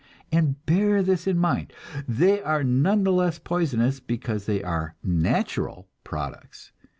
And 0.31 0.65
bear 0.65 1.03
this 1.03 1.27
in 1.27 1.37
mind, 1.37 1.73
they 2.07 2.41
are 2.41 2.63
none 2.63 3.03
the 3.03 3.11
less 3.11 3.37
poisonous 3.37 3.99
because 3.99 4.47
they 4.47 4.63
are 4.63 4.95
"natural" 5.03 5.89
products. 6.03 6.71